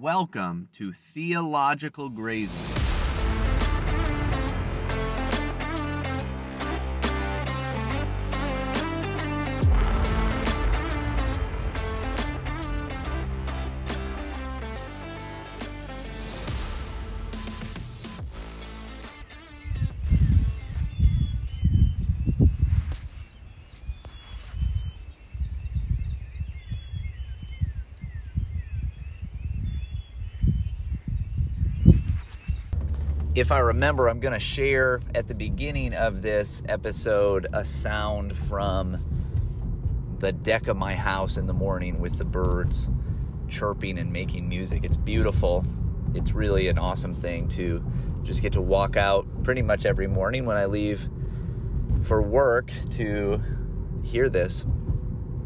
[0.00, 2.83] Welcome to Theological Grazing.
[33.34, 38.36] If I remember, I'm going to share at the beginning of this episode a sound
[38.36, 39.04] from
[40.20, 42.88] the deck of my house in the morning with the birds
[43.48, 44.84] chirping and making music.
[44.84, 45.64] It's beautiful.
[46.14, 47.84] It's really an awesome thing to
[48.22, 51.08] just get to walk out pretty much every morning when I leave
[52.02, 53.42] for work to
[54.04, 54.64] hear this.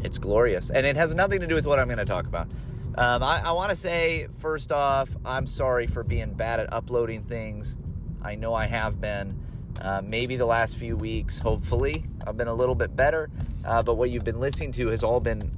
[0.03, 0.69] It's glorious.
[0.69, 2.49] And it has nothing to do with what I'm going to talk about.
[2.95, 7.21] Um, I, I want to say, first off, I'm sorry for being bad at uploading
[7.21, 7.75] things.
[8.21, 9.37] I know I have been.
[9.79, 13.29] Uh, maybe the last few weeks, hopefully, I've been a little bit better.
[13.65, 15.51] Uh, but what you've been listening to has all been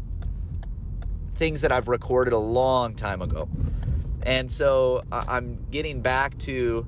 [1.35, 3.49] things that I've recorded a long time ago.
[4.23, 6.85] And so I'm getting back to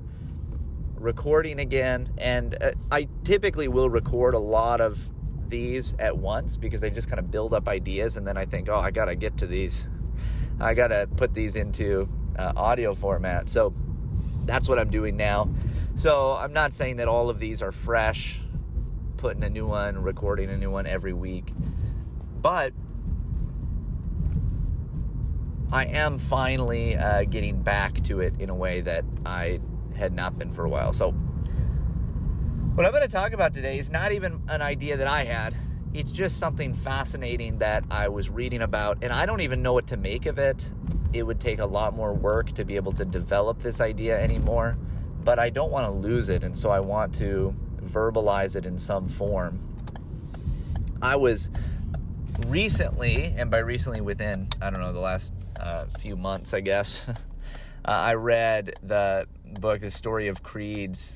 [0.94, 2.08] recording again.
[2.18, 5.10] And uh, I typically will record a lot of
[5.48, 8.16] these at once because they just kind of build up ideas.
[8.16, 9.88] And then I think, oh, I got to get to these
[10.60, 13.48] I got to put these into uh, audio format.
[13.48, 13.74] So
[14.46, 15.48] that's what I'm doing now.
[15.94, 18.40] So I'm not saying that all of these are fresh,
[19.16, 21.52] putting a new one, recording a new one every week.
[22.40, 22.72] But
[25.72, 29.60] I am finally uh, getting back to it in a way that I
[29.96, 30.92] had not been for a while.
[30.92, 35.24] So, what I'm going to talk about today is not even an idea that I
[35.24, 35.54] had
[35.94, 39.86] it's just something fascinating that I was reading about, and I don't even know what
[39.86, 40.72] to make of it.
[41.14, 44.76] It would take a lot more work to be able to develop this idea anymore,
[45.22, 48.76] but I don't want to lose it, and so I want to verbalize it in
[48.78, 49.60] some form.
[51.00, 51.50] I was
[52.48, 57.04] recently, and by recently within, I don't know, the last uh, few months, I guess,
[57.08, 57.14] uh,
[57.84, 59.28] I read the
[59.60, 61.14] book, The Story of Creeds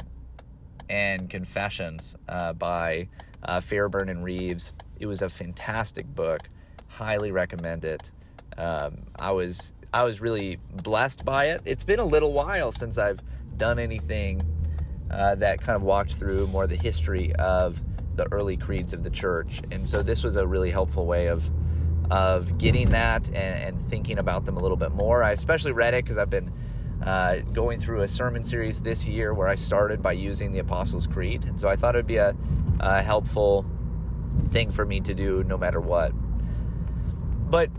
[0.88, 3.08] and Confessions uh, by
[3.42, 4.72] uh, Fairbairn and Reeves.
[5.00, 6.48] It was a fantastic book.
[6.86, 8.12] Highly recommend it.
[8.56, 11.62] Um, I was I was really blessed by it.
[11.64, 13.20] It's been a little while since I've
[13.56, 14.42] done anything
[15.10, 17.80] uh, that kind of walked through more the history of
[18.16, 21.50] the early creeds of the church, and so this was a really helpful way of
[22.10, 25.22] of getting that and, and thinking about them a little bit more.
[25.22, 26.50] I especially read it because I've been
[27.02, 31.06] uh, going through a sermon series this year where I started by using the Apostles'
[31.06, 31.44] Creed.
[31.44, 32.34] And so I thought it would be a,
[32.80, 33.64] a helpful
[34.50, 36.12] thing for me to do no matter what.
[37.50, 37.70] But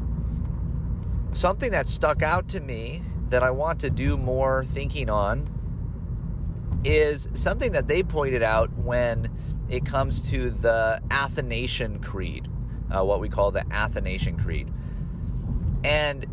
[1.32, 5.48] something that stuck out to me that I want to do more thinking on
[6.84, 9.30] is something that they pointed out when
[9.70, 12.48] it comes to the Athanasian Creed,
[12.90, 14.72] uh, what we call the Athanasian Creed.
[15.84, 16.26] And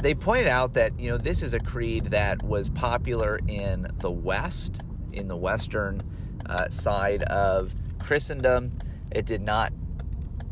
[0.00, 4.10] they pointed out that you know this is a creed that was popular in the
[4.10, 4.80] West,
[5.12, 6.02] in the Western
[6.46, 8.78] uh, side of Christendom.
[9.10, 9.72] It did not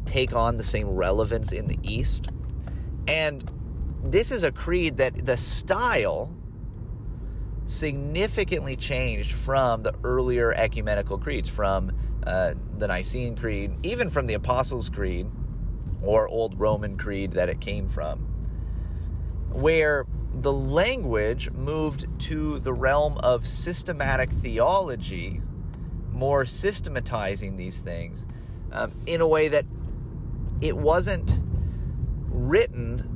[0.05, 2.29] take on the same relevance in the East,
[3.07, 3.49] and
[4.13, 6.35] this is a creed that the style
[7.65, 11.91] significantly changed from the earlier ecumenical creeds, from
[12.27, 15.27] uh, the Nicene Creed, even from the Apostles' Creed
[16.03, 18.27] or Old Roman Creed that it came from
[19.57, 25.41] where the language moved to the realm of systematic theology,
[26.13, 28.27] more systematizing these things
[28.73, 29.65] um, in a way that
[30.61, 31.41] it wasn't
[32.29, 33.16] written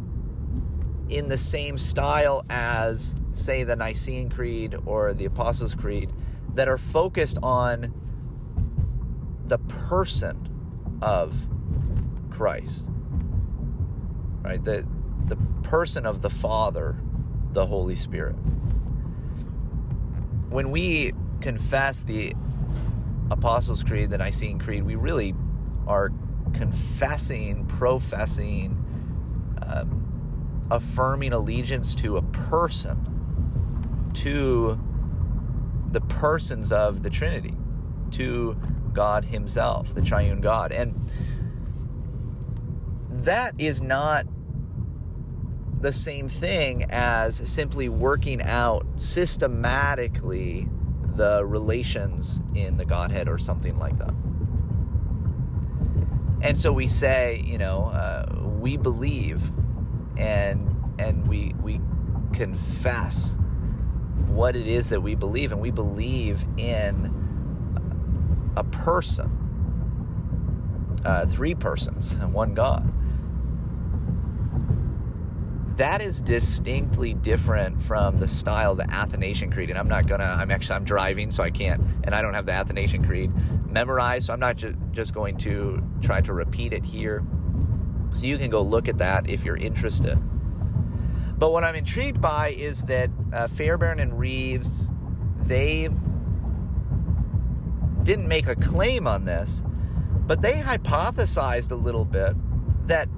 [1.10, 6.12] in the same style as, say, the Nicene Creed or the Apostles' Creed,
[6.54, 7.92] that are focused on
[9.46, 10.48] the person
[11.02, 11.46] of
[12.30, 12.86] Christ.
[14.42, 14.62] Right?
[14.62, 14.86] The,
[15.26, 16.96] the person of the Father,
[17.52, 18.36] the Holy Spirit.
[20.48, 22.34] When we confess the
[23.30, 25.34] Apostles' Creed, the Nicene Creed, we really
[25.86, 26.12] are
[26.54, 28.76] confessing, professing,
[29.62, 29.84] uh,
[30.70, 34.78] affirming allegiance to a person, to
[35.88, 37.54] the persons of the Trinity,
[38.12, 38.56] to
[38.92, 40.72] God Himself, the triune God.
[40.72, 41.10] And
[43.10, 44.26] that is not
[45.80, 50.68] the same thing as simply working out systematically
[51.16, 54.14] the relations in the Godhead or something like that.
[56.42, 58.26] And so we say, you know, uh,
[58.58, 59.50] we believe,
[60.16, 61.80] and and we we
[62.32, 63.36] confess
[64.26, 69.30] what it is that we believe, and we believe in a person,
[71.04, 72.92] uh, three persons, and one God.
[75.76, 80.24] That is distinctly different from the style of the Athanasian Creed, and I'm not gonna.
[80.24, 83.32] I'm actually I'm driving, so I can't, and I don't have the Athanasian Creed
[83.66, 87.24] memorized, so I'm not ju- just going to try to repeat it here.
[88.12, 90.18] So you can go look at that if you're interested.
[91.38, 94.90] But what I'm intrigued by is that uh, Fairbairn and Reeves,
[95.44, 95.88] they
[98.02, 99.62] didn't make a claim on this,
[100.26, 102.34] but they hypothesized a little bit
[102.86, 103.08] that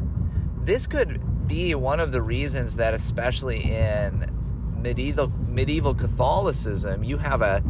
[0.62, 4.30] this could be one of the reasons that, especially in
[4.76, 7.62] medieval medieval Catholicism, you have a,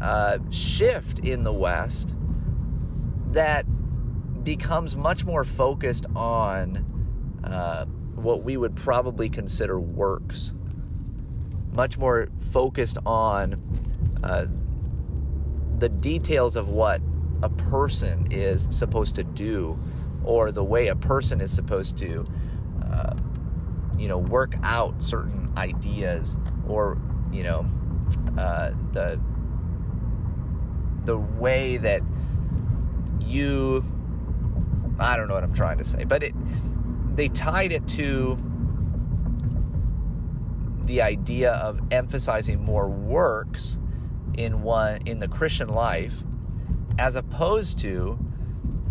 [0.00, 2.14] a shift in the West
[3.32, 3.64] that
[4.56, 6.84] becomes much more focused on
[7.44, 7.84] uh,
[8.16, 10.54] what we would probably consider works,
[11.72, 13.62] much more focused on
[14.24, 14.46] uh,
[15.78, 17.00] the details of what
[17.44, 19.78] a person is supposed to do
[20.24, 22.26] or the way a person is supposed to
[22.90, 23.14] uh,
[23.96, 26.98] you know work out certain ideas or
[27.30, 27.64] you know
[28.36, 29.20] uh, the
[31.04, 32.02] the way that
[33.20, 33.84] you
[35.00, 36.34] I don't know what I'm trying to say but it
[37.16, 38.36] they tied it to
[40.84, 43.78] the idea of emphasizing more works
[44.36, 46.24] in one in the Christian life
[46.98, 48.18] as opposed to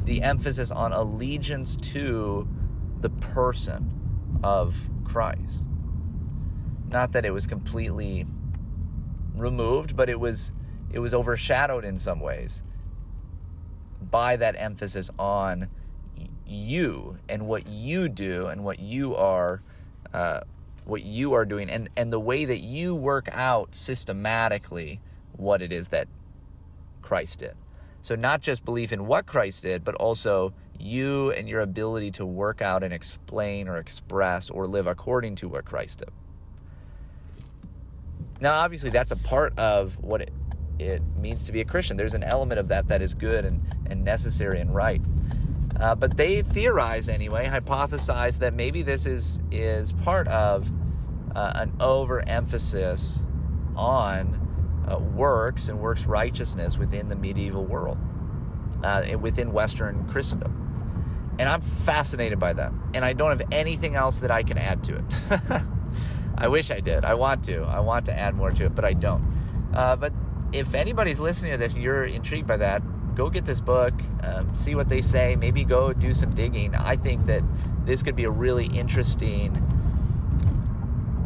[0.05, 2.47] the emphasis on allegiance to
[3.01, 5.63] the person of Christ.
[6.89, 8.25] Not that it was completely
[9.35, 10.53] removed, but it was
[10.91, 12.63] it was overshadowed in some ways
[14.01, 15.69] by that emphasis on
[16.49, 19.61] you and what you do and what you are
[20.13, 20.41] uh,
[20.85, 24.99] what you are doing and and the way that you work out systematically
[25.33, 26.07] what it is that
[27.01, 27.55] Christ did.
[28.01, 32.25] So, not just belief in what Christ did, but also you and your ability to
[32.25, 36.09] work out and explain or express or live according to what Christ did.
[38.39, 40.31] Now, obviously, that's a part of what it,
[40.79, 41.97] it means to be a Christian.
[41.97, 45.01] There's an element of that that is good and, and necessary and right.
[45.79, 50.69] Uh, but they theorize anyway, hypothesize that maybe this is is part of
[51.35, 53.25] uh, an overemphasis
[53.75, 57.97] on uh, works and works righteousness within the medieval world,
[58.83, 60.55] uh, within Western Christendom.
[61.39, 62.73] And I'm fascinated by that.
[62.93, 65.61] And I don't have anything else that I can add to it.
[66.37, 67.05] I wish I did.
[67.05, 67.61] I want to.
[67.61, 69.25] I want to add more to it, but I don't.
[69.73, 70.13] Uh, but
[70.51, 72.81] if anybody's listening to this and you're intrigued by that,
[73.15, 76.75] go get this book, um, see what they say, maybe go do some digging.
[76.75, 77.43] I think that
[77.85, 79.55] this could be a really interesting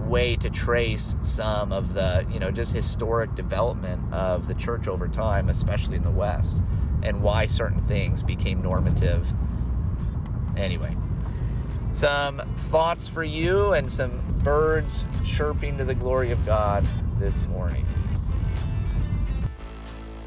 [0.08, 5.08] way to trace some of the, you know, just historic development of the church over
[5.08, 6.60] time, especially in the West,
[7.02, 9.34] and why certain things became normative.
[10.56, 10.96] Anyway,
[11.92, 16.86] some thoughts for you and some birds chirping to the glory of God
[17.20, 17.86] this morning.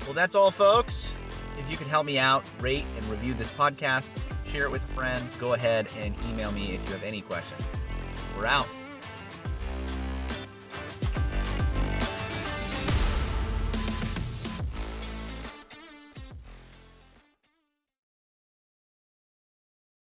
[0.05, 1.13] Well, that's all, folks.
[1.59, 4.11] If you could help me out, rate and review this podcast,
[4.47, 7.63] share it with a friend, go ahead and email me if you have any questions.
[8.37, 8.69] We're out.